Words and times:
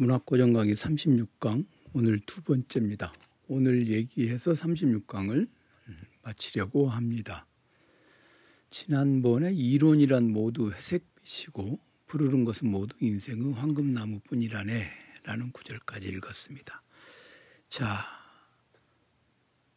문학고정 0.00 0.54
강의 0.54 0.74
36강 0.74 1.66
오늘 1.92 2.18
두 2.20 2.40
번째입니다. 2.40 3.12
오늘 3.48 3.88
얘기해서 3.88 4.52
36강을 4.52 5.46
마치려고 6.22 6.88
합니다. 6.88 7.46
지난번에 8.70 9.52
이론이란 9.52 10.32
모두 10.32 10.72
회색빛이고 10.72 11.78
부르는 12.06 12.46
것은 12.46 12.70
모두 12.70 12.96
인생의 12.98 13.52
황금나무뿐이라네 13.52 14.86
라는 15.24 15.52
구절까지 15.52 16.08
읽었습니다. 16.08 16.82
자, 17.68 18.06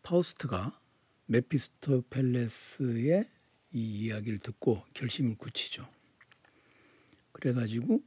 파우스트가 0.04 0.80
메피스토펠레스의 1.26 3.30
이 3.74 4.06
이야기를 4.06 4.40
듣고 4.40 4.86
결심을 4.94 5.36
굳히죠. 5.36 5.86
그래가지고 7.34 8.02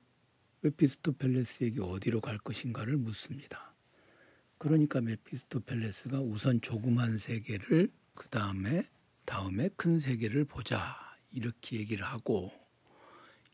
메피스토펠레스에게 0.66 1.80
어디로 1.80 2.20
갈 2.20 2.38
것인가를 2.38 2.96
묻습니다. 2.96 3.74
그러니까 4.58 5.00
메피스토펠레스가 5.00 6.20
우선 6.20 6.60
조그만 6.60 7.18
세계를 7.18 7.90
그 8.14 8.28
다음에 8.28 8.88
다음에 9.24 9.68
큰 9.76 9.98
세계를 9.98 10.44
보자 10.44 10.96
이렇게 11.30 11.78
얘기를 11.78 12.04
하고 12.04 12.52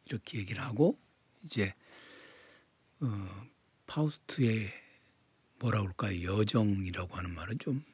이렇게 0.07 0.39
얘기를 0.39 0.63
하고 0.63 0.99
이제 1.45 1.75
어, 3.01 3.07
파우스트의 3.87 4.69
뭐라 5.59 5.81
그럴까요 5.81 6.39
여정이라고 6.39 7.17
하는 7.17 7.35
말은 7.35 7.59
좀 7.59 7.85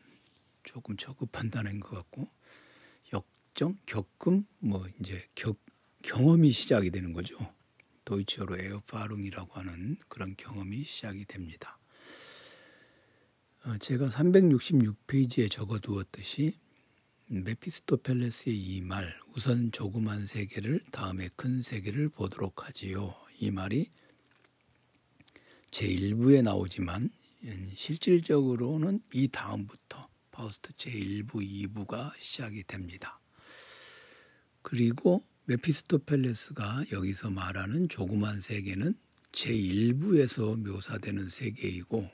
조금 0.63 0.97
저급한 0.97 1.51
단어인 1.51 1.81
것 1.81 1.97
같고 1.97 2.29
역정 3.13 3.79
겪음 3.87 4.47
뭐 4.59 4.87
이제 5.01 5.27
격, 5.35 5.59
경험이 6.03 6.51
시작이 6.51 6.91
되는 6.91 7.13
거죠. 7.13 7.58
도이치어로 8.09 8.59
Erfahrung이라고 8.59 9.53
하는 9.53 9.97
그런 10.09 10.35
경험이 10.35 10.83
시작이 10.83 11.27
됩니다. 11.27 11.79
어, 13.67 13.77
제가 13.77 14.09
366페이지에 14.09 15.51
적어두었듯이 15.51 16.55
메피스토펠레스의 17.27 18.57
이 18.57 18.81
말, 18.81 19.15
우선 19.37 19.71
조그만 19.73 20.25
세계를 20.25 20.81
다음에 20.91 21.29
큰 21.37 21.61
세계를 21.61 22.09
보도록 22.09 22.67
하지요. 22.67 23.15
이 23.41 23.51
말이 23.51 23.91
제1부에 25.71 26.43
나오지만 26.43 27.11
실질적으로는 27.75 29.03
이 29.13 29.29
다음부터 29.29 30.09
파우스트 30.31 30.73
제1부, 30.73 31.35
2부가 31.35 32.13
시작이 32.19 32.63
됩니다. 32.63 33.21
그리고 34.63 35.23
메피스토펠레스가 35.49 36.85
여기서 36.93 37.31
말하는 37.31 37.89
조그만 37.89 38.39
세계는 38.39 38.95
제1부에서 39.33 40.59
묘사되는 40.59 41.31
세계이고 41.31 42.11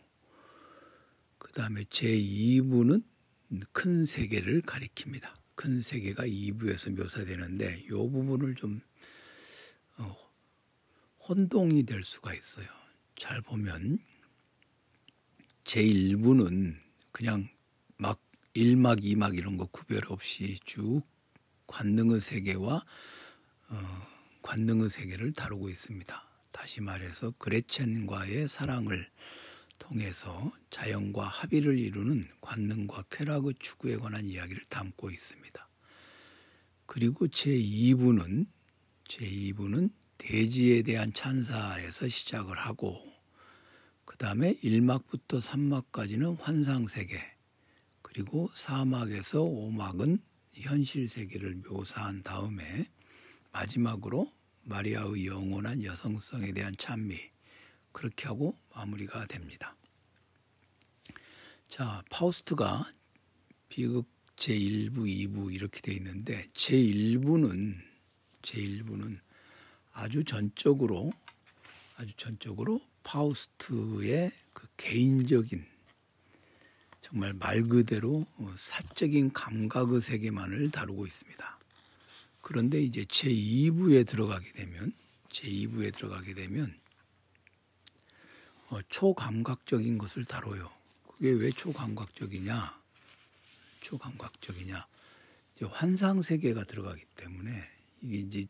그 1.38 1.52
다음에 1.52 1.82
제2부는 1.82 3.02
큰 3.72 4.04
세계를 4.04 4.62
가리킵니다. 4.62 5.32
큰 5.56 5.82
세계가 5.82 6.24
2부에서 6.26 6.96
묘사되는데 6.96 7.80
이 7.86 7.88
부분을 7.88 8.54
좀 8.54 8.80
어, 9.98 10.16
혼동이 11.28 11.82
될 11.82 12.04
수가 12.04 12.34
있어요. 12.34 12.66
잘 13.16 13.40
보면 13.40 13.98
제1부는 15.64 16.76
그냥 17.10 17.48
막 17.96 18.20
1막, 18.54 19.02
2막 19.02 19.36
이런 19.36 19.56
거 19.56 19.66
구별 19.66 20.02
없이 20.06 20.60
쭉 20.64 21.02
관능의 21.66 22.20
세계와 22.20 22.84
어, 23.74 24.06
관능의 24.42 24.88
세계를 24.88 25.32
다루고 25.32 25.68
있습니다. 25.68 26.22
다시 26.52 26.80
말해서 26.80 27.32
그레첸과의 27.38 28.48
사랑을 28.48 29.10
통해서 29.78 30.52
자연과 30.70 31.26
합의를 31.26 31.78
이루는 31.78 32.28
관능과 32.40 33.04
쾌락의 33.10 33.54
추구에 33.58 33.96
관한 33.96 34.24
이야기를 34.24 34.62
담고 34.68 35.10
있습니다. 35.10 35.68
그리고 36.86 37.26
제2부는 37.26 38.46
제2부는 39.08 39.90
대지에 40.18 40.82
대한 40.82 41.12
찬사에서 41.12 42.06
시작을 42.08 42.56
하고 42.56 43.00
그 44.04 44.16
다음에 44.16 44.54
1막부터 44.62 45.40
3막까지는 45.40 46.38
환상세계 46.38 47.18
그리고 48.02 48.48
4막에서 48.54 49.42
5막은 49.42 50.20
현실 50.52 51.08
세계를 51.08 51.56
묘사한 51.68 52.22
다음에 52.22 52.88
마지막으로 53.54 54.32
마리아의 54.64 55.26
영원한 55.26 55.82
여성성에 55.84 56.52
대한 56.52 56.74
찬미 56.76 57.16
그렇게 57.92 58.26
하고 58.26 58.58
마무리가 58.74 59.26
됩니다. 59.26 59.76
자, 61.68 62.02
파우스트가 62.10 62.90
비극 63.68 64.06
제1부, 64.36 65.06
2부 65.06 65.54
이렇게 65.54 65.80
돼 65.80 65.92
있는데 65.92 66.48
제1부는 66.54 67.76
제1부는 68.42 69.20
아주 69.92 70.24
전적으로 70.24 71.12
아주 71.96 72.12
전적으로 72.16 72.80
파우스트의 73.04 74.32
그 74.52 74.66
개인적인 74.76 75.64
정말 77.00 77.32
말 77.34 77.62
그대로 77.62 78.26
사적인 78.56 79.32
감각의 79.32 80.00
세계만을 80.00 80.72
다루고 80.72 81.06
있습니다. 81.06 81.63
그런데 82.44 82.82
이제 82.82 83.06
제 83.08 83.30
2부에 83.30 84.06
들어가게 84.06 84.52
되면 84.52 84.92
제 85.30 85.48
2부에 85.48 85.94
들어가게 85.94 86.34
되면 86.34 86.78
어, 88.68 88.80
초감각적인 88.90 89.96
것을 89.96 90.26
다뤄요. 90.26 90.70
그게 91.08 91.30
왜 91.30 91.50
초감각적이냐? 91.50 92.82
초감각적이냐? 93.80 94.86
이제 95.56 95.64
환상 95.64 96.20
세계가 96.20 96.64
들어가기 96.64 97.02
때문에 97.16 97.64
이게 98.02 98.18
이제 98.18 98.46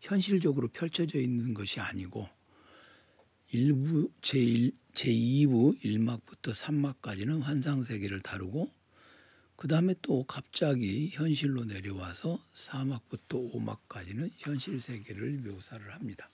현실적으로 0.00 0.68
펼쳐져 0.68 1.18
있는 1.18 1.52
것이 1.52 1.80
아니고 1.80 2.28
일부 3.50 4.08
제1 4.20 4.72
제2부 4.94 5.82
1막부터 5.82 6.54
3막까지는 6.54 7.40
환상 7.40 7.82
세계를 7.82 8.20
다루고 8.20 8.70
그 9.62 9.68
다음에 9.68 9.94
또 10.02 10.24
갑자기 10.24 11.08
현실로 11.12 11.64
내려와서 11.64 12.44
4막부터 12.52 13.52
5막까지는 13.52 14.32
현실 14.36 14.80
세계를 14.80 15.34
묘사를 15.34 15.88
합니다. 15.94 16.28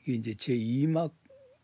이게 0.00 0.14
이제 0.14 0.32
제2막 0.32 1.12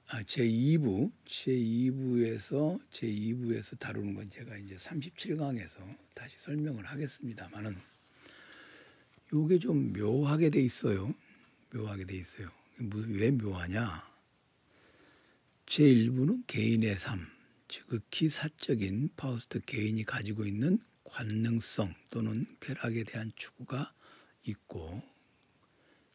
아, 0.08 0.22
제2부 0.24 1.10
제2부에서 1.24 2.78
제2부에서 2.91 3.78
다루는 3.78 4.12
건 4.12 4.28
제가 4.28 4.58
이제 4.58 4.76
37강에서 4.76 5.78
다시 6.12 6.38
설명을 6.40 6.84
하겠습니다만은 6.84 7.78
요게 9.32 9.58
좀 9.60 9.94
묘하게 9.94 10.50
돼 10.50 10.60
있어요. 10.60 11.14
묘하게 11.72 12.04
돼 12.04 12.14
있어요. 12.14 12.50
왜 12.76 13.30
묘하냐? 13.30 14.06
제1부는 15.64 16.46
개인의 16.46 16.98
삶, 16.98 17.26
지극히 17.69 18.31
사적인 18.31 19.11
파우스트 19.17 19.61
개인이 19.61 20.03
가지고 20.05 20.47
있는 20.47 20.79
관능성 21.05 21.95
또는 22.11 22.47
쾌락에 22.61 23.05
대한 23.05 23.31
추구가 23.37 23.93
있고 24.45 25.03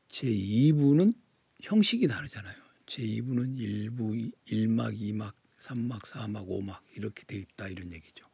제2부는 0.10 1.16
형식이 1.62 2.08
다르잖아요. 2.08 2.56
제2부는 2.88 3.58
1부, 3.58 4.32
1막, 4.48 5.00
2막, 5.00 5.34
3막, 5.60 6.02
4막, 6.02 6.48
5막 6.48 6.80
이렇게 6.96 7.24
돼 7.24 7.38
있다 7.38 7.68
이런 7.68 7.92
얘기죠. 7.92 8.28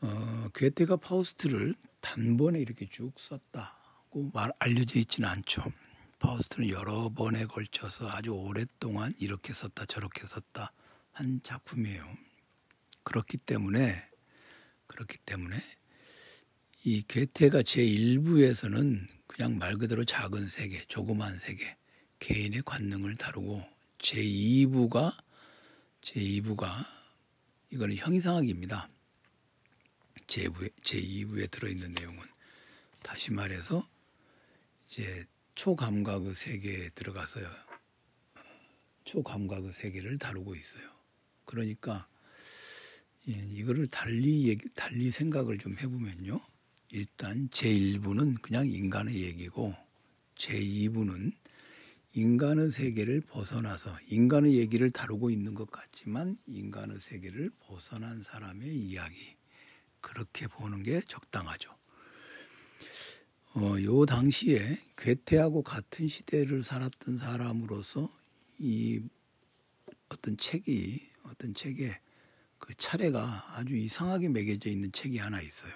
어, 0.00 0.48
괴테가 0.54 0.96
파우스트를 0.96 1.74
단번에 2.00 2.60
이렇게 2.60 2.88
쭉 2.88 3.12
썼다고 3.16 4.30
말 4.34 4.52
알려져 4.58 4.98
있지는 4.98 5.28
않죠. 5.28 5.64
파우스트는 6.18 6.68
여러 6.68 7.08
번에 7.08 7.46
걸쳐서 7.46 8.08
아주 8.08 8.30
오랫동안 8.30 9.14
이렇게 9.18 9.52
썼다 9.52 9.86
저렇게 9.86 10.26
썼다 10.26 10.72
한 11.12 11.40
작품이에요. 11.42 12.16
그렇기 13.04 13.38
때문에 13.38 14.02
그렇기 14.86 15.18
때문에 15.18 15.56
이 16.84 17.02
괴테가 17.02 17.62
제 17.62 17.82
1부에서는 17.82 19.06
그냥 19.26 19.58
말 19.58 19.76
그대로 19.76 20.04
작은 20.04 20.48
세계, 20.48 20.84
조그만 20.86 21.38
세계, 21.38 21.76
개인의 22.18 22.62
관능을 22.64 23.16
다루고 23.16 23.64
제 23.98 24.22
2부가 24.22 25.16
제 26.00 26.20
2부가 26.20 26.84
이거는 27.70 27.96
형이상학입니다. 27.96 28.88
제 30.26 30.48
2부에 30.48 31.50
들어 31.50 31.68
있는 31.68 31.92
내용은 31.92 32.26
다시 33.02 33.32
말해서 33.32 33.88
이제 34.88 35.24
초감각의 35.54 36.34
세계에 36.34 36.88
들어가서요. 36.90 37.48
초감각의 39.04 39.72
세계를 39.72 40.18
다루고 40.18 40.54
있어요. 40.54 40.91
그러니까 41.52 42.08
예, 43.28 43.32
이거를 43.32 43.86
달리 43.86 44.48
얘기, 44.48 44.68
달리 44.74 45.10
생각을 45.10 45.58
좀 45.58 45.76
해보면요. 45.78 46.40
일단 46.90 47.48
제1부는 47.50 48.40
그냥 48.40 48.66
인간의 48.68 49.22
얘기고 49.22 49.74
제2부는 50.36 51.32
인간의 52.14 52.70
세계를 52.70 53.20
벗어나서 53.20 53.96
인간의 54.08 54.56
얘기를 54.56 54.90
다루고 54.90 55.30
있는 55.30 55.54
것 55.54 55.70
같지만 55.70 56.38
인간의 56.46 57.00
세계를 57.00 57.50
벗어난 57.60 58.22
사람의 58.22 58.74
이야기 58.74 59.36
그렇게 60.00 60.46
보는 60.46 60.82
게 60.82 61.02
적당하죠. 61.06 61.70
어, 63.54 63.76
요 63.82 64.06
당시에 64.06 64.78
괴테하고 64.96 65.62
같은 65.62 66.08
시대를 66.08 66.64
살았던 66.64 67.18
사람으로서 67.18 68.10
이 68.58 69.02
어떤 70.08 70.36
책이 70.36 71.11
어떤 71.24 71.54
책에 71.54 72.00
그 72.58 72.74
차례가 72.74 73.56
아주 73.56 73.74
이상하게 73.74 74.28
매겨져 74.28 74.70
있는 74.70 74.92
책이 74.92 75.18
하나 75.18 75.40
있어요. 75.40 75.72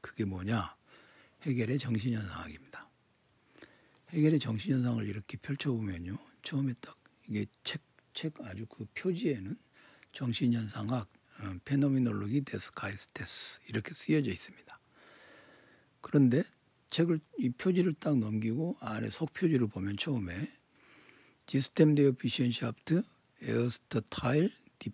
그게 0.00 0.24
뭐냐? 0.24 0.76
해결의 1.42 1.78
정신현상학입니다. 1.78 2.88
해결의 4.10 4.40
정신현상을 4.40 5.06
이렇게 5.06 5.36
펼쳐보면요. 5.36 6.18
처음에 6.42 6.74
딱 6.80 6.98
이게 7.28 7.46
책, 7.62 7.82
책 8.14 8.40
아주 8.40 8.66
그 8.66 8.86
표지에는 8.94 9.56
정신현상학, 10.12 11.08
어, 11.40 11.56
페노미놀로기 11.64 12.42
데스카이스테스 12.42 13.60
이렇게 13.68 13.94
쓰여져 13.94 14.30
있습니다. 14.30 14.80
그런데 16.00 16.42
책을 16.90 17.20
이 17.38 17.50
표지를 17.50 17.94
딱 17.94 18.18
넘기고 18.18 18.78
안에 18.80 19.10
속 19.10 19.32
표지를 19.32 19.68
보면 19.68 19.96
처음에 19.96 20.50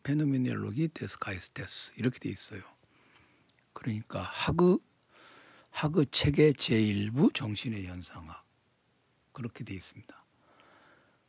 Phänomenologie 0.03 0.89
des 0.89 1.17
Geistes 1.19 1.93
이렇게 1.97 2.19
돼 2.19 2.29
있어요. 2.31 2.63
그러니까 3.73 4.23
하그 4.23 4.79
하그 5.71 6.07
책의 6.11 6.55
제1부 6.55 7.35
정신의 7.35 7.87
현상학 7.87 8.45
그렇게 9.33 9.65
돼 9.65 9.75
있습니다. 9.75 10.25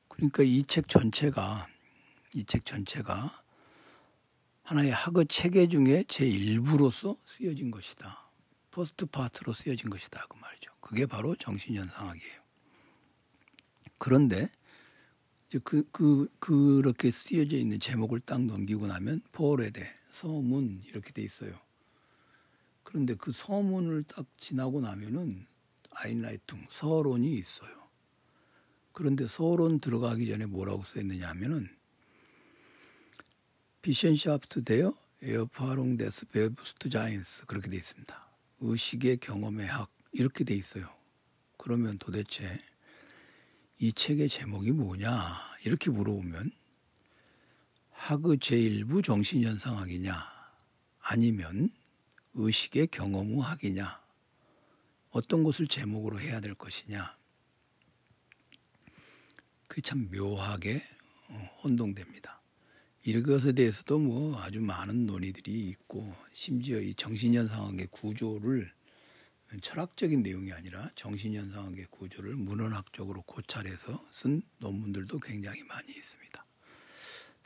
그러니까 0.08 0.44
이 0.44 0.64
책 0.64 0.88
전체가 0.88 1.68
이 2.36 2.44
책 2.44 2.66
전체가 2.66 3.44
하나의 4.64 4.92
학의 4.92 5.28
체계 5.28 5.68
중에 5.68 6.04
제1부로서 6.04 7.18
쓰여진 7.26 7.72
것이다. 7.72 8.30
first 8.72 9.06
part로 9.06 9.54
쓰여진 9.54 9.90
것이다. 9.90 10.26
그 10.28 10.38
말이죠. 10.38 10.72
그게 10.82 11.06
바로 11.06 11.36
정신현상학이에요. 11.36 12.42
그런데 13.98 14.50
그, 15.64 15.88
그, 15.92 16.28
그렇게 16.40 17.12
쓰여져 17.12 17.58
있는 17.58 17.80
제목을 17.80 18.20
딱 18.22 18.42
넘기고 18.42 18.88
나면 18.88 19.22
Vorrede, 19.32 19.88
서문 20.12 20.82
이렇게 20.86 21.12
돼 21.12 21.22
있어요. 21.22 21.60
그런데 22.84 23.16
그 23.16 23.32
서문을 23.32 24.04
딱 24.04 24.26
지나고 24.38 24.82
나면은 24.82 25.46
Einleitung, 25.92 26.66
서론이 26.70 27.34
있어요. 27.34 27.86
그런데 28.92 29.28
서론 29.28 29.80
들어가기 29.80 30.28
전에 30.28 30.46
뭐라고 30.46 30.84
써 30.84 31.00
있느냐 31.02 31.30
하면은 31.30 31.70
Wissenschaft 33.82 34.64
der 34.64 34.98
Erfahrung 35.22 35.98
des 35.98 36.28
Bewusstseins 36.28 37.46
그렇게 37.46 37.70
돼 37.70 37.78
있습니다. 37.78 38.28
의식의 38.62 39.18
경험의 39.18 39.68
학 39.68 39.92
이렇게 40.12 40.44
돼 40.44 40.56
있어요. 40.56 40.90
그러면 41.58 41.98
도대체 41.98 42.58
이 43.78 43.92
책의 43.92 44.30
제목이 44.30 44.72
뭐냐? 44.72 45.38
이렇게 45.66 45.90
물어보면 45.92 46.52
학의 47.92 48.38
제1부 48.38 49.04
정신현상학이냐? 49.04 50.34
아니면 51.02 51.70
의식의 52.36 52.88
경험 52.88 53.34
후 53.34 53.42
학이냐? 53.42 54.02
어떤 55.10 55.44
것을 55.44 55.68
제목으로 55.68 56.22
해야 56.22 56.40
될 56.40 56.54
것이냐? 56.54 57.18
그게 59.68 59.82
참 59.82 60.10
묘하게 60.10 60.82
어, 61.30 61.60
혼동됩니다. 61.64 62.42
이것에 63.04 63.52
대해서도 63.52 64.00
뭐 64.00 64.40
아주 64.40 64.62
많은 64.62 65.06
논의들이 65.06 65.68
있고 65.70 66.16
심지어 66.32 66.80
이 66.80 66.94
정신현상학의 66.96 67.88
구조를 67.92 68.72
철학적인 69.62 70.24
내용이 70.24 70.52
아니라 70.52 70.90
정신현상학의 70.96 71.88
구조를 71.92 72.36
문헌학적으로 72.36 73.22
고찰해서 73.24 74.04
쓴 74.12 74.42
논문들도 74.60 75.20
굉장히 75.20 75.64
많이 75.64 75.92
있습니다. 75.92 76.46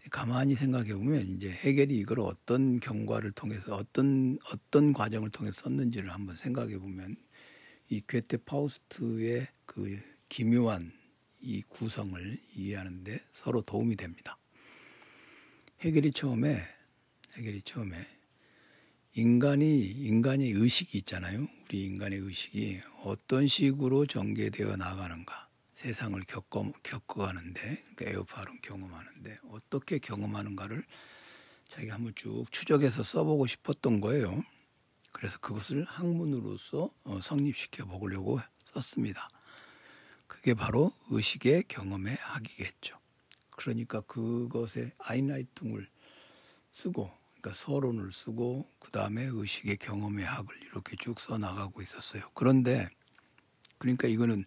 가만히 0.10 0.56
생각해 0.56 0.94
보면 0.94 1.36
이제 1.36 1.52
해결이 1.52 1.98
이걸 1.98 2.22
어떤 2.22 2.80
경과를 2.80 3.32
통해서 3.32 3.76
어떤 3.76 4.40
어떤 4.52 4.94
과정을 4.94 5.30
통해서 5.30 5.62
썼는지를 5.62 6.12
한번 6.12 6.36
생각해 6.36 6.78
보면 6.80 7.16
이 7.90 8.02
괴테 8.08 8.38
파우스트의 8.38 9.48
그 9.66 10.00
기묘한 10.30 10.92
이 11.42 11.62
구성을 11.64 12.40
이해하는데 12.56 13.20
서로 13.34 13.62
도움이 13.62 13.96
됩니다. 13.98 14.38
해결이 15.82 16.12
처음에 16.12 16.62
해결이 17.34 17.62
처음에 17.62 17.96
인간이 19.16 19.82
인간의 19.82 20.52
의식이 20.52 21.00
있잖아요. 21.00 21.48
우리 21.66 21.86
인간의 21.86 22.20
의식이 22.20 22.80
어떤 23.04 23.48
식으로 23.48 24.06
전개되어 24.06 24.76
나가는가 24.76 25.50
세상을 25.74 26.22
겪어 26.28 26.72
겪어가는데 26.84 27.60
그러니까 27.96 28.06
에어파론 28.06 28.60
경험하는데 28.62 29.40
어떻게 29.50 29.98
경험하는가를 29.98 30.86
자기가 31.70 31.96
한번 31.96 32.14
쭉 32.16 32.46
추적해서 32.52 33.02
써보고 33.02 33.48
싶었던 33.48 34.00
거예요. 34.00 34.44
그래서 35.12 35.40
그것을 35.40 35.86
학문으로서 35.86 36.90
어, 37.04 37.20
성립시켜 37.20 37.86
보려고 37.86 38.40
썼습니다. 38.64 39.28
그게 40.28 40.54
바로 40.54 40.94
의식의 41.10 41.64
경험의 41.68 42.16
학이겠죠. 42.16 43.00
그러니까 43.52 44.02
그것에 44.02 44.94
아인라이팅을 45.00 45.90
쓰고 46.72 47.19
그러니까 47.42 47.54
서론을 47.54 48.12
쓰고 48.12 48.70
그 48.80 48.92
다음에 48.92 49.24
의식의 49.24 49.78
경험의 49.78 50.26
학을 50.26 50.62
이렇게 50.64 50.96
쭉 51.00 51.20
써 51.20 51.38
나가고 51.38 51.82
있었어요. 51.82 52.24
그런데 52.34 52.90
그러니까 53.78 54.08
이거는 54.08 54.46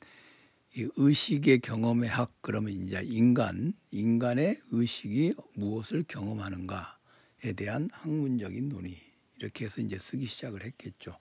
이 0.74 0.88
의식의 0.96 1.60
경험의 1.60 2.08
학 2.08 2.32
그러면 2.40 2.72
이제 2.72 3.02
인간 3.04 3.74
인간의 3.90 4.60
의식이 4.70 5.34
무엇을 5.54 6.04
경험하는가에 6.06 7.52
대한 7.56 7.88
학문적인 7.92 8.68
논의 8.68 9.00
이렇게 9.36 9.64
해서 9.64 9.80
이제 9.80 9.98
쓰기 9.98 10.26
시작을 10.26 10.64
했겠죠. 10.64 11.16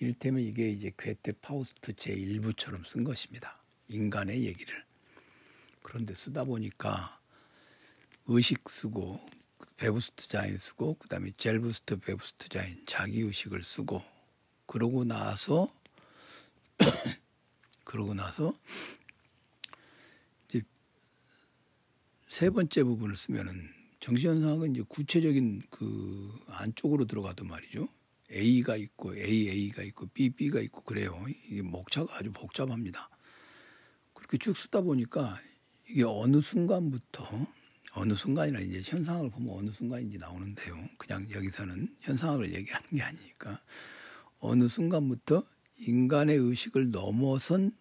이를테면 0.00 0.42
이게 0.42 0.68
이제 0.68 0.92
괴테 0.96 1.32
파우스트 1.40 1.94
제 1.94 2.14
1부처럼 2.14 2.84
쓴 2.86 3.04
것입니다. 3.04 3.60
인간의 3.88 4.44
얘기를. 4.44 4.84
그런데 5.82 6.14
쓰다 6.14 6.44
보니까 6.44 7.20
의식 8.26 8.68
쓰고 8.68 9.37
Bewusstsein 9.78 10.58
쓰고 10.58 10.94
그다음에 10.94 11.32
Selbstbewusstsein 11.38 12.82
자기 12.84 13.20
의식을 13.20 13.62
쓰고 13.62 14.02
그러고 14.66 15.04
나서 15.04 15.72
그러고 17.84 18.12
나서 18.12 18.58
이제 20.48 20.62
세 22.28 22.50
번째 22.50 22.82
부분을 22.82 23.16
쓰면은 23.16 23.72
정신현상은 24.00 24.72
이제 24.72 24.82
구체적인 24.88 25.62
그 25.70 26.44
안쪽으로 26.48 27.06
들어가도 27.06 27.44
말이죠. 27.44 27.88
A가 28.32 28.76
있고 28.76 29.16
AA가 29.16 29.82
있고 29.84 30.06
BB가 30.06 30.60
있고 30.60 30.82
그래요. 30.82 31.24
이게 31.48 31.62
목차가 31.62 32.16
아주 32.16 32.32
복잡합니다. 32.32 33.08
그렇게 34.12 34.38
쭉 34.38 34.56
쓰다 34.56 34.80
보니까 34.82 35.40
이게 35.88 36.02
어느 36.04 36.40
순간부터 36.40 37.46
어느 37.98 38.14
순간이나 38.14 38.60
이제 38.60 38.80
현상을 38.84 39.28
보면 39.28 39.54
어느 39.56 39.70
순간인지 39.70 40.18
나오는데요. 40.18 40.88
그냥 40.98 41.28
여기서는 41.30 41.96
현상을 42.00 42.54
얘기하는 42.54 42.88
게 42.90 43.02
아니니까 43.02 43.60
어느 44.38 44.68
순간부터 44.68 45.44
인간의 45.78 46.36
의식을 46.36 46.92
넘어선 46.92 47.76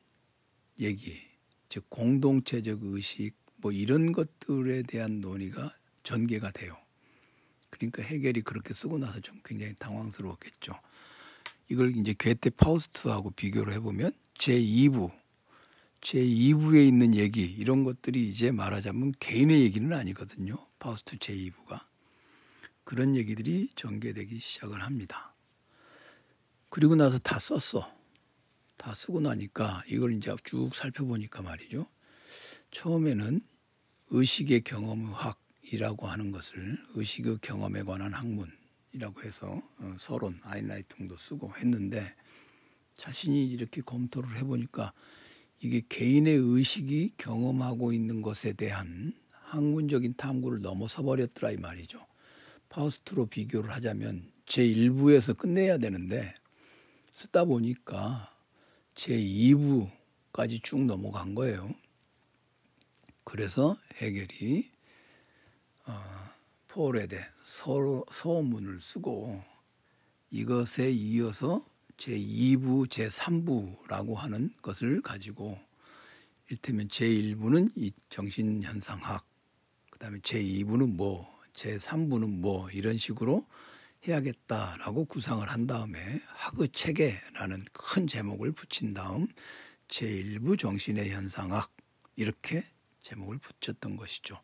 얘기, 0.79 1.21
즉 1.69 1.88
공동체적 1.89 2.79
의식 2.83 3.36
뭐 3.57 3.71
이런 3.71 4.12
것들에 4.12 4.83
대한 4.83 5.21
논의가 5.21 5.75
전개가 6.01 6.51
돼요. 6.51 6.75
그러니까 7.69 8.01
해결이 8.01 8.41
그렇게 8.41 8.74
쓰고 8.74 8.97
나서 8.97 9.19
좀 9.19 9.39
굉장히 9.45 9.75
당황스러웠겠죠. 9.77 10.74
이걸 11.69 11.95
이제 11.95 12.15
괴테 12.17 12.50
파우스트하고 12.51 13.31
비교를 13.31 13.74
해보면 13.74 14.13
제 14.36 14.59
2부 14.59 15.12
제 16.01 16.19
2부에 16.19 16.87
있는 16.87 17.15
얘기 17.15 17.43
이런 17.43 17.83
것들이 17.83 18.27
이제 18.27 18.51
말하자면 18.51 19.13
개인의 19.19 19.61
얘기는 19.61 19.91
아니거든요. 19.91 20.55
파우스트 20.79 21.17
제 21.17 21.33
2부가 21.33 21.81
그런 22.83 23.15
얘기들이 23.15 23.69
전개되기 23.75 24.39
시작을 24.39 24.81
합니다. 24.81 25.33
그리고 26.69 26.95
나서 26.95 27.17
다 27.17 27.39
썼어. 27.39 27.91
다 28.77 28.93
쓰고 28.93 29.19
나니까 29.21 29.83
이걸 29.87 30.13
이제 30.13 30.33
쭉 30.43 30.73
살펴보니까 30.73 31.41
말이죠. 31.41 31.87
처음에는 32.71 33.41
의식의 34.09 34.61
경험학이라고 34.61 36.07
하는 36.07 36.31
것을 36.31 36.77
의식의 36.93 37.39
경험에 37.41 37.83
관한 37.83 38.13
학문이라고 38.13 39.23
해서 39.23 39.61
어, 39.79 39.95
서론 39.97 40.39
아인라이팅도 40.43 41.17
쓰고 41.17 41.53
했는데 41.57 42.15
자신이 42.97 43.47
이렇게 43.47 43.81
검토를 43.81 44.37
해보니까 44.37 44.93
이게 45.59 45.81
개인의 45.87 46.35
의식이 46.35 47.13
경험하고 47.17 47.91
있는 47.91 48.21
것에 48.21 48.53
대한 48.53 49.13
학문적인 49.31 50.15
탐구를 50.15 50.61
넘어서 50.61 51.01
버렸더라 51.03 51.51
이 51.51 51.57
말이죠. 51.57 52.05
파우스트로 52.69 53.27
비교를 53.27 53.71
하자면 53.71 54.31
제 54.45 54.63
1부에서 54.63 55.37
끝내야 55.37 55.77
되는데 55.77 56.33
쓰다 57.13 57.45
보니까 57.45 58.33
제 58.93 59.17
2부까지 59.17 60.61
쭉 60.63 60.85
넘어간 60.85 61.33
거예요. 61.33 61.73
그래서 63.23 63.77
해결이 63.95 64.69
어, 65.85 65.93
포레데 66.67 67.25
서, 67.43 68.03
서문을 68.11 68.79
쓰고 68.79 69.41
이것에 70.29 70.91
이어서 70.91 71.65
제2부, 71.97 72.87
제3부라고 72.87 74.15
하는 74.15 74.51
것을 74.61 75.01
가지고 75.01 75.59
일테면 76.49 76.87
제1부는 76.87 77.71
이 77.75 77.91
정신현상학, 78.09 79.25
그 79.91 79.99
다음에 79.99 80.19
제2부는 80.19 80.95
뭐, 80.95 81.27
제3부는 81.53 82.39
뭐 82.39 82.69
이런 82.69 82.97
식으로 82.97 83.45
해야겠다라고 84.07 85.05
구상을 85.05 85.47
한 85.49 85.67
다음에 85.67 85.99
학의 86.27 86.69
체계라는 86.69 87.65
큰 87.73 88.07
제목을 88.07 88.51
붙인 88.51 88.93
다음 88.93 89.27
제1부 89.87 90.57
정신의 90.57 91.09
현상학 91.11 91.71
이렇게 92.15 92.63
제목을 93.01 93.39
붙였던 93.39 93.97
것이죠. 93.97 94.39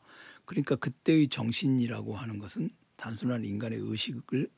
그러니까 0.45 0.75
그때의 0.75 1.27
정신이라고 1.27 2.15
하는 2.15 2.39
것은 2.39 2.69
단순한 2.97 3.45
인간의 3.45 3.79
의식을 3.79 4.49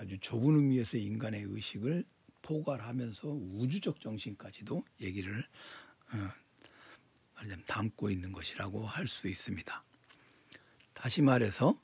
아주 0.00 0.18
좁은 0.18 0.56
의미에서 0.56 0.96
인간의 0.96 1.42
의식을 1.42 2.04
포괄하면서 2.40 3.28
우주적 3.28 4.00
정신까지도 4.00 4.82
얘기를 5.02 5.46
어, 6.12 6.30
말하자면 7.34 7.64
담고 7.66 8.08
있는 8.08 8.32
것이라고 8.32 8.86
할 8.86 9.06
수 9.06 9.28
있습니다. 9.28 9.84
다시 10.94 11.20
말해서 11.20 11.78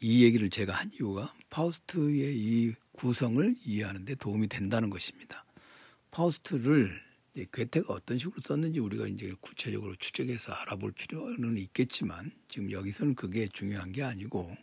이 0.00 0.24
얘기를 0.24 0.50
제가 0.50 0.72
한 0.72 0.90
이유가 0.92 1.32
파우스트의 1.48 2.36
이 2.36 2.74
구성을 2.90 3.54
이해하는 3.64 4.04
데 4.04 4.16
도움이 4.16 4.48
된다는 4.48 4.90
것입니다. 4.90 5.44
파우스트를 6.10 7.00
괴테가 7.52 7.92
어떤 7.94 8.18
식으로 8.18 8.42
썼는지 8.42 8.80
우리가 8.80 9.06
이제 9.06 9.32
구체적으로 9.40 9.94
추적해서 9.94 10.52
알아볼 10.52 10.90
필요는 10.90 11.56
있겠지만 11.58 12.32
지금 12.48 12.72
여기서는 12.72 13.14
그게 13.14 13.46
중요한 13.46 13.92
게 13.92 14.02
아니고 14.02 14.56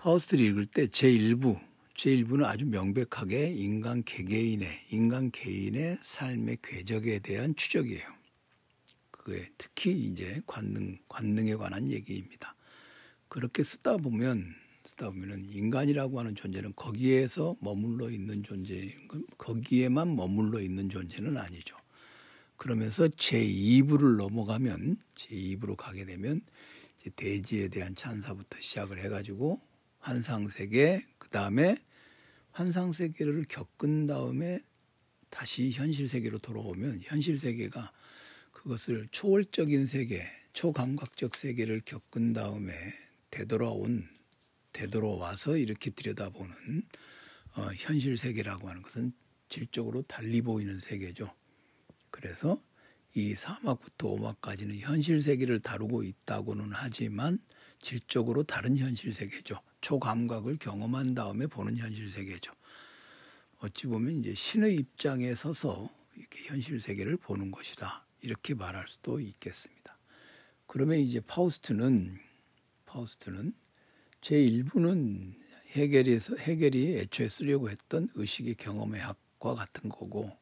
파우스트를 0.00 0.46
읽을 0.46 0.64
때 0.64 0.86
제1부, 0.86 1.60
제1부는 1.94 2.44
아주 2.44 2.64
명백하게 2.64 3.52
인간 3.52 4.02
개개인의 4.02 4.66
인간 4.90 5.30
개인의 5.30 5.98
삶의 6.00 6.58
궤적에 6.62 7.18
대한 7.18 7.54
추적이에요. 7.54 8.02
그게 9.10 9.50
특히 9.58 9.92
이제 9.92 10.40
관능 10.46 10.96
관능에 11.06 11.54
관한 11.56 11.90
얘기입니다. 11.90 12.56
그렇게 13.28 13.62
쓰다 13.62 13.98
보면 13.98 14.46
쓰다 14.84 15.10
보면은 15.10 15.44
인간이라고 15.44 16.18
하는 16.18 16.34
존재는 16.34 16.72
거기에서 16.76 17.56
머물러 17.60 18.08
있는 18.08 18.42
존재, 18.42 18.94
거기에만 19.36 20.16
머물러 20.16 20.60
있는 20.60 20.88
존재는 20.88 21.36
아니죠. 21.36 21.76
그러면서 22.56 23.06
제2부를 23.06 24.16
넘어가면 24.16 24.96
제2부로 25.14 25.76
가게 25.76 26.06
되면 26.06 26.40
이제 26.98 27.10
대지에 27.14 27.68
대한 27.68 27.94
찬사부터 27.94 28.58
시작을 28.62 28.98
해가지고 29.00 29.60
환상 30.00 30.48
세계, 30.48 31.06
그 31.18 31.28
다음에 31.28 31.76
환상 32.50 32.92
세계를 32.92 33.44
겪은 33.48 34.06
다음에 34.06 34.60
다시 35.28 35.70
현실 35.70 36.08
세계로 36.08 36.38
돌아오면 36.38 37.00
현실 37.02 37.38
세계가 37.38 37.92
그것을 38.50 39.08
초월적인 39.12 39.86
세계, 39.86 40.24
초감각적 40.52 41.36
세계를 41.36 41.82
겪은 41.84 42.32
다음에 42.32 42.72
되돌아온 43.30 44.08
되돌아와서 44.72 45.56
이렇게 45.56 45.90
들여다보는 45.90 46.82
어, 47.56 47.70
현실 47.76 48.16
세계라고 48.16 48.68
하는 48.68 48.82
것은 48.82 49.12
질적으로 49.48 50.02
달리 50.02 50.40
보이는 50.42 50.80
세계죠. 50.80 51.32
그래서 52.10 52.62
이 53.14 53.34
사막부터 53.34 54.08
오막까지는 54.08 54.78
현실 54.78 55.20
세계를 55.20 55.60
다루고 55.60 56.04
있다고는 56.04 56.70
하지만 56.72 57.38
질적으로 57.80 58.42
다른 58.42 58.76
현실 58.76 59.12
세계죠. 59.12 59.60
초감각을 59.80 60.58
경험한 60.58 61.14
다음에 61.14 61.46
보는 61.46 61.76
현실 61.76 62.10
세계죠. 62.10 62.52
어찌 63.58 63.86
보면 63.86 64.14
이제 64.14 64.34
신의 64.34 64.74
입장에 64.76 65.34
서서 65.34 65.90
이렇게 66.16 66.44
현실 66.44 66.80
세계를 66.80 67.16
보는 67.16 67.50
것이다. 67.50 68.04
이렇게 68.22 68.54
말할 68.54 68.86
수도 68.88 69.20
있겠습니다. 69.20 69.98
그러면 70.66 70.98
이제 70.98 71.20
파우스트는 71.20 72.18
파우스트는 72.86 73.54
제 74.20 74.36
1부는 74.36 75.34
헤겔에서 75.72 76.36
헤겔이 76.36 76.98
애초에 76.98 77.28
쓰려고 77.28 77.70
했던 77.70 78.08
의식의 78.14 78.56
경험의 78.56 79.00
학과 79.00 79.54
같은 79.54 79.88
거고 79.88 80.36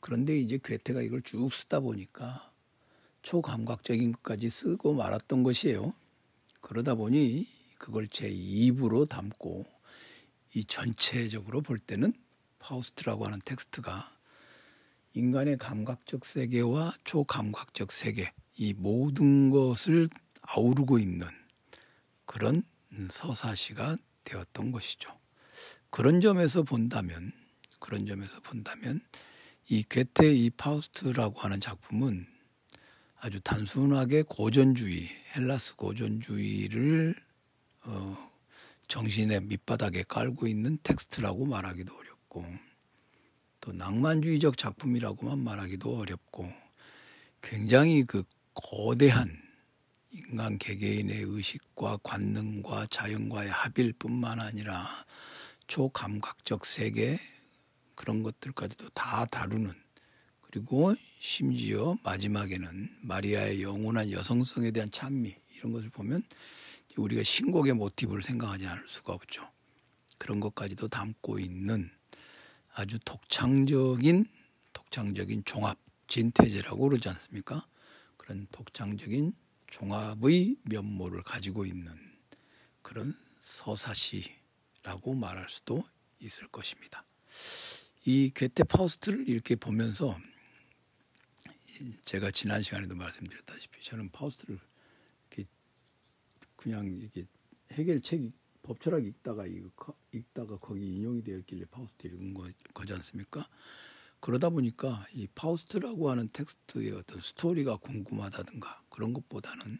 그런데 0.00 0.38
이제 0.38 0.58
괴테가 0.62 1.02
이걸 1.02 1.22
쭉 1.22 1.52
쓰다 1.52 1.80
보니까 1.80 2.52
초감각적인 3.22 4.12
것까지 4.12 4.50
쓰고 4.50 4.94
말았던 4.94 5.42
것이에요. 5.42 5.92
그러다 6.60 6.94
보니 6.94 7.46
그걸 7.78 8.08
제 8.08 8.28
2부로 8.28 9.08
담고 9.08 9.64
이 10.54 10.64
전체적으로 10.64 11.60
볼 11.60 11.78
때는 11.78 12.12
파우스트라고 12.58 13.26
하는 13.26 13.40
텍스트가 13.44 14.10
인간의 15.14 15.58
감각적 15.58 16.24
세계와 16.24 16.94
초감각적 17.04 17.92
세계 17.92 18.32
이 18.56 18.74
모든 18.74 19.50
것을 19.50 20.08
아우르고 20.42 20.98
있는 20.98 21.26
그런 22.24 22.62
서사시가 23.10 23.96
되었던 24.24 24.72
것이죠. 24.72 25.16
그런 25.90 26.20
점에서 26.20 26.62
본다면 26.62 27.32
그런 27.78 28.06
점에서 28.06 28.40
본다면 28.40 29.00
이 29.68 29.82
괴테의 29.82 30.44
이 30.44 30.50
파우스트라고 30.50 31.40
하는 31.40 31.60
작품은 31.60 32.26
아주 33.20 33.40
단순하게 33.40 34.22
고전주의 34.22 35.08
헬라스 35.34 35.74
고전주의를 35.76 37.16
어, 37.84 38.30
정신의 38.86 39.42
밑바닥에 39.42 40.04
깔고 40.04 40.46
있는 40.46 40.78
텍스트라고 40.82 41.44
말하기도 41.44 41.96
어렵고 41.96 42.44
또 43.60 43.72
낭만주의적 43.72 44.56
작품이라고만 44.56 45.42
말하기도 45.42 45.98
어렵고 45.98 46.50
굉장히 47.42 48.04
그 48.04 48.22
거대한 48.54 49.36
인간 50.10 50.56
개개인의 50.56 51.22
의식과 51.22 51.98
관능과 52.02 52.86
자연과의 52.86 53.50
합일 53.50 53.92
뿐만 53.94 54.40
아니라 54.40 54.88
초감각적 55.66 56.64
세계 56.64 57.18
그런 57.94 58.22
것들까지도 58.22 58.90
다 58.90 59.26
다루는 59.26 59.72
그리고 60.50 60.94
심지어 61.18 61.96
마지막에는 62.02 62.96
마리아의 63.02 63.62
영원한 63.62 64.10
여성성에 64.10 64.70
대한 64.70 64.90
찬미 64.90 65.34
이런 65.56 65.72
것을 65.72 65.90
보면 65.90 66.22
우리가 66.96 67.22
신곡의 67.22 67.74
모티브를 67.74 68.22
생각하지 68.22 68.66
않을 68.66 68.88
수가 68.88 69.12
없죠. 69.12 69.48
그런 70.16 70.40
것까지도 70.40 70.88
담고 70.88 71.38
있는 71.38 71.90
아주 72.74 72.98
독창적인 73.04 74.26
독창적인 74.72 75.44
종합 75.44 75.78
진태제라고 76.08 76.88
그러지 76.88 77.08
않습니까? 77.10 77.66
그런 78.16 78.46
독창적인 78.50 79.34
종합의 79.68 80.56
면모를 80.62 81.22
가지고 81.22 81.66
있는 81.66 81.92
그런 82.82 83.14
서사시라고 83.38 85.14
말할 85.14 85.48
수도 85.50 85.84
있을 86.20 86.48
것입니다. 86.48 87.04
이 88.06 88.30
괴테 88.34 88.64
파우스트를 88.64 89.28
이렇게 89.28 89.54
보면서 89.54 90.16
제가 92.04 92.30
지난 92.30 92.62
시간에도 92.62 92.94
말씀드렸다시피 92.94 93.82
저는 93.82 94.10
파우스트를 94.10 94.58
그냥 96.58 96.86
이게 97.00 97.24
헤겔 97.72 98.05
책 98.05 98.32
법철학 98.62 99.04
읽다가 99.06 99.46
읽다가 100.12 100.58
거기 100.58 100.96
인용이 100.96 101.22
되었길래 101.22 101.66
파우스트 101.70 102.08
읽은 102.08 102.34
거, 102.34 102.50
거지 102.74 102.92
않습니까? 102.94 103.48
그러다 104.20 104.50
보니까 104.50 105.06
이 105.12 105.28
파우스트라고 105.28 106.10
하는 106.10 106.28
텍스트의 106.32 106.90
어떤 106.92 107.20
스토리가 107.20 107.76
궁금하다든가 107.76 108.82
그런 108.90 109.12
것보다는 109.12 109.78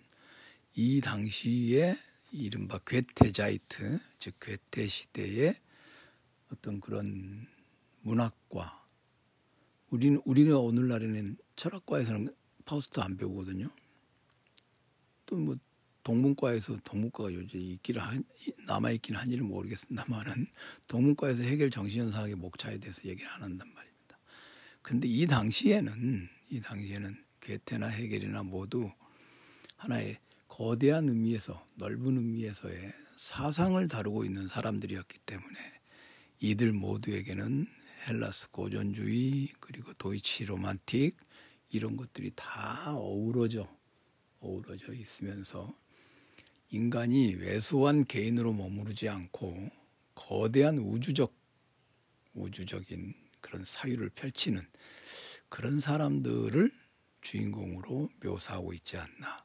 이 0.77 1.01
당시에 1.01 1.99
이른바 2.31 2.79
괴테자이트 2.79 3.99
즉 4.21 4.37
괴테 4.39 4.87
시대의 4.87 5.57
어떤 6.53 6.81
그런 6.81 7.49
문학과 8.03 8.78
우리는 9.91 10.21
우리가 10.25 10.59
오늘날에는 10.59 11.37
철학과에서는 11.57 12.35
파우스트 12.65 13.01
안 13.01 13.17
배우거든요. 13.17 13.69
또 15.27 15.37
뭐 15.37 15.57
동문과에서 16.09 16.79
동문과가 16.85 17.35
요즘 17.35 17.61
있기를 17.61 18.01
한, 18.01 18.25
남아 18.67 18.93
있기는 18.93 19.21
한지는 19.21 19.45
모르겠습니다만은 19.45 20.47
동문과에서 20.87 21.43
해결 21.43 21.71
정신현상학의 21.71 22.35
목차에 22.37 22.79
대해서 22.79 23.03
얘기를 23.05 23.31
안 23.31 23.43
한단 23.43 23.71
말입니다. 23.75 24.19
근데 24.81 25.07
이 25.07 25.27
당시에는 25.27 26.29
이 26.49 26.61
당시에는 26.63 27.15
괴테나 27.41 27.89
해겔이나 27.89 28.43
모두 28.43 28.91
하나의 29.77 30.19
거대한 30.49 31.11
의미에서 31.11 31.67
넓은 31.75 32.17
의미에서의 32.17 32.91
사상을 33.19 33.87
다루고 33.87 34.25
있는 34.25 34.49
사람들이었기 34.49 35.19
때문에 35.27 35.59
이들 36.41 36.73
모두에게는 36.73 37.67
헬라스 38.09 38.51
고전주의 38.51 39.49
그리고 39.61 39.93
도이치 39.95 40.47
로만틱 40.47 41.17
이런 41.71 41.97
것들이 41.97 42.33
다 42.35 42.95
어우러져 42.95 43.69
어우러져 44.41 44.95
있으면서 44.95 45.73
인간이 46.71 47.35
왜소한 47.35 48.07
개인으로 48.07 48.55
머무르지 48.55 49.09
않고 49.09 49.71
거대한 50.15 50.79
우주적 50.79 51.35
우주적인 52.35 53.15
그런 53.41 53.65
사유를 53.65 54.11
펼치는 54.11 54.63
그런 55.49 55.81
사람들을 55.81 56.73
주인공으로 57.21 58.11
묘사하고 58.23 58.73
있지 58.75 58.97
않나. 58.97 59.45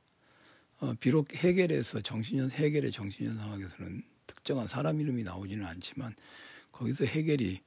어, 0.80 0.94
비록 1.00 1.34
해결에서 1.34 2.02
정신연 2.02 2.52
해결의 2.52 2.92
정신연상학에서는 2.92 4.04
특정한 4.28 4.68
사람 4.68 5.00
이름이 5.00 5.24
나오지는 5.24 5.66
않지만 5.66 6.16
거기서 6.72 7.06
해결이 7.06 7.62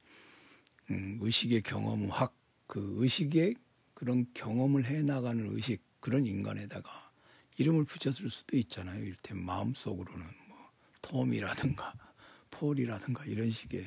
음, 0.91 1.19
의식의 1.21 1.61
경험학 1.63 2.35
그 2.67 2.95
의식의 2.97 3.55
그런 3.93 4.25
경험을 4.33 4.85
해 4.85 5.01
나가는 5.01 5.45
의식 5.55 5.81
그런 5.99 6.25
인간에다가 6.25 7.11
이름을 7.57 7.85
붙였을 7.85 8.29
수도 8.29 8.55
있잖아요. 8.57 9.03
일테면 9.03 9.45
마음 9.45 9.73
속으로는 9.73 10.25
뭐 10.47 10.57
톰이라든가 11.01 11.93
폴이라든가 12.51 13.25
이런 13.25 13.49
식의 13.49 13.85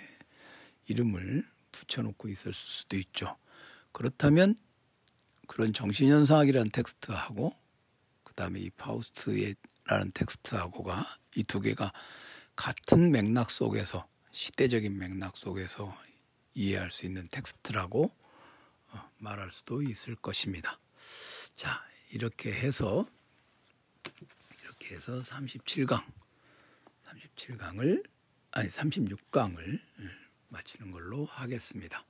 이름을 0.89 1.47
붙여놓고 1.73 2.29
있을 2.29 2.53
수도 2.53 2.97
있죠. 2.97 3.37
그렇다면 3.93 4.57
그런 5.47 5.73
정신현상학이라는 5.73 6.71
텍스트하고 6.73 7.55
그 8.25 8.35
다음에 8.35 8.61
이 8.61 8.71
파우스트라는 8.71 10.13
텍스트하고가 10.15 11.07
이 11.37 11.45
두 11.45 11.61
개가 11.61 11.93
같은 12.57 13.11
맥락 13.11 13.51
속에서 13.51 14.07
시대적인 14.33 14.99
맥락 14.99 15.37
속에서 15.37 15.97
이해할 16.55 16.91
수 16.91 17.07
있는 17.07 17.27
텍스트라고 17.29 18.15
어, 18.93 19.11
말할 19.19 19.53
수도 19.53 19.83
있을 19.83 20.17
것입니다. 20.17 20.79
자, 21.57 21.85
이렇게 22.11 22.53
해서 22.53 23.07
이렇게 24.63 24.95
해서 24.95 25.21
37강 25.21 26.05
37강을 27.07 28.09
아니 28.53 28.69
36강을 28.69 29.81
마치는 30.49 30.91
걸로 30.91 31.25
하겠습니다. 31.27 32.05